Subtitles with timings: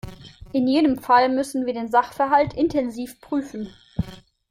[0.51, 3.69] In jedem Fall müssen wir den Sachverhalt intensiv prüfen.